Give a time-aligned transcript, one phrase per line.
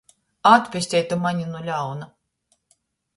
[0.51, 2.09] Atpestej tu mani nu ļauna!